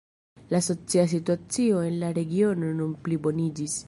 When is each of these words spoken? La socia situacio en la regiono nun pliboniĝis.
La 0.51 0.61
socia 0.67 1.03
situacio 1.11 1.83
en 1.89 1.99
la 2.05 2.09
regiono 2.19 2.73
nun 2.81 2.97
pliboniĝis. 3.09 3.77